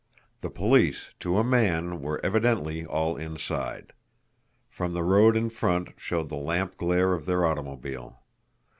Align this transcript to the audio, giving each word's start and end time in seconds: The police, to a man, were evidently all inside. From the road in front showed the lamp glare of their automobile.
The 0.39 0.49
police, 0.49 1.11
to 1.19 1.37
a 1.37 1.43
man, 1.43 2.01
were 2.01 2.19
evidently 2.25 2.83
all 2.87 3.17
inside. 3.17 3.93
From 4.67 4.93
the 4.93 5.03
road 5.03 5.37
in 5.37 5.51
front 5.51 5.89
showed 5.95 6.29
the 6.29 6.37
lamp 6.37 6.75
glare 6.75 7.13
of 7.13 7.27
their 7.27 7.45
automobile. 7.45 8.19